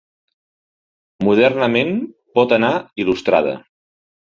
[1.27, 1.93] Modernament
[2.41, 2.73] pot anar
[3.05, 3.57] il·lustrada.